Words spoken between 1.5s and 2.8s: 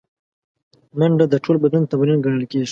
بدن تمرین ګڼل کېږي